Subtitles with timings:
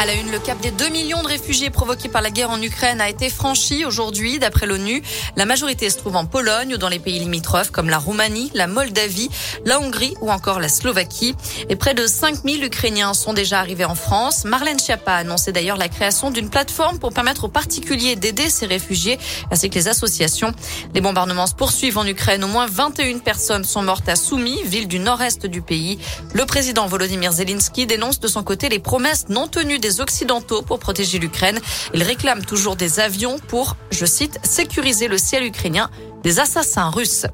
[0.00, 2.62] À la une, le cap des 2 millions de réfugiés provoqués par la guerre en
[2.62, 5.02] Ukraine a été franchi aujourd'hui, d'après l'ONU.
[5.36, 8.66] La majorité se trouve en Pologne ou dans les pays limitrophes comme la Roumanie, la
[8.66, 9.28] Moldavie,
[9.66, 11.34] la Hongrie ou encore la Slovaquie.
[11.68, 14.46] Et près de 5000 Ukrainiens sont déjà arrivés en France.
[14.46, 18.64] Marlène Schiappa a annoncé d'ailleurs la création d'une plateforme pour permettre aux particuliers d'aider ces
[18.64, 19.18] réfugiés
[19.50, 20.54] ainsi que les associations.
[20.94, 22.42] Les bombardements se poursuivent en Ukraine.
[22.42, 25.98] Au moins 21 personnes sont mortes à Soumy, ville du nord-est du pays.
[26.32, 30.78] Le président Volodymyr Zelensky dénonce de son côté les promesses non tenues des occidentaux pour
[30.78, 31.58] protéger l'Ukraine.
[31.94, 35.90] Il réclame toujours des avions pour, je cite, sécuriser le ciel ukrainien
[36.22, 37.26] des assassins russes.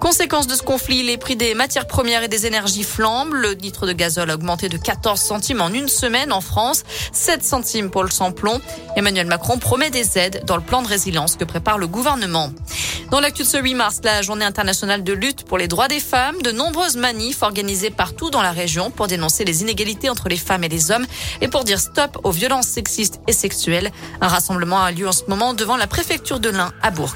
[0.00, 3.34] Conséquence de ce conflit, les prix des matières premières et des énergies flambent.
[3.34, 7.44] Le litre de gazole a augmenté de 14 centimes en une semaine en France, 7
[7.44, 8.60] centimes pour le samplon.
[8.96, 12.52] Emmanuel Macron promet des aides dans le plan de résilience que prépare le gouvernement.
[13.12, 16.00] Dans l'actu de ce 8 mars, la journée internationale de lutte pour les droits des
[16.00, 20.38] femmes, de nombreuses manifs organisées partout dans la région pour dénoncer les inégalités entre les
[20.38, 21.04] femmes et les hommes
[21.42, 23.90] et pour dire stop aux violences sexistes et sexuelles.
[24.22, 27.12] Un rassemblement a lieu en ce moment devant la préfecture de l'Ain à Bourg.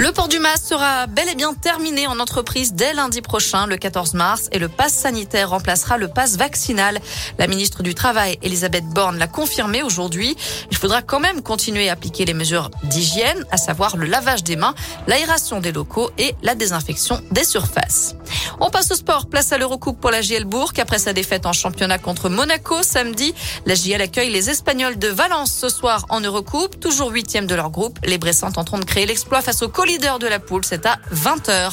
[0.00, 3.76] Le port du masque sera bel et bien terminé en entreprise dès lundi prochain, le
[3.76, 6.98] 14 mars, et le pass sanitaire remplacera le pass vaccinal.
[7.38, 10.38] La ministre du Travail, Elisabeth Borne, l'a confirmé aujourd'hui.
[10.70, 14.56] Il faudra quand même continuer à appliquer les mesures d'hygiène, à savoir le lavage des
[14.56, 14.74] mains,
[15.06, 18.14] l'aération des locaux et la désinfection des surfaces.
[18.60, 19.26] On passe au sport.
[19.26, 20.72] Place à l'Eurocoupe pour la JL Bourg.
[20.78, 23.34] Après sa défaite en championnat contre Monaco samedi,
[23.66, 26.80] la JL accueille les Espagnols de Valence ce soir en Eurocoupe.
[26.80, 27.98] Toujours huitième de leur groupe.
[28.04, 30.64] Les Bressans tenteront de créer l'exploit face au co-leader de la poule.
[30.64, 31.72] C'est à 20h.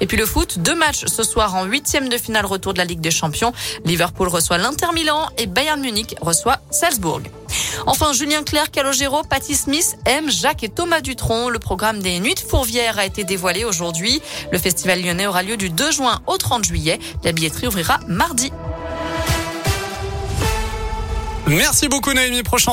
[0.00, 2.84] Et puis le foot, deux matchs ce soir en huitième de finale retour de la
[2.84, 3.52] Ligue des Champions.
[3.84, 7.22] Liverpool reçoit l'Inter Milan et Bayern Munich reçoit Salzbourg.
[7.86, 11.48] Enfin, Julien Clerc, Calogero, Patty Smith, M, Jacques et Thomas Dutronc.
[11.48, 14.20] Le programme des Nuits de Fourvière a été dévoilé aujourd'hui.
[14.52, 16.98] Le festival lyonnais aura lieu du 2 juin au 30 juillet.
[17.24, 18.52] La billetterie ouvrira mardi.
[21.48, 22.42] Merci beaucoup Naomi.
[22.42, 22.72] Prochain